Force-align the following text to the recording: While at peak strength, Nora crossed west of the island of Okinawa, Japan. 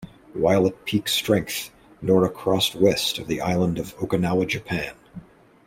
While 0.33 0.65
at 0.65 0.83
peak 0.85 1.07
strength, 1.07 1.69
Nora 2.01 2.31
crossed 2.31 2.73
west 2.73 3.19
of 3.19 3.27
the 3.27 3.39
island 3.39 3.77
of 3.77 3.95
Okinawa, 3.99 4.47
Japan. 4.47 4.95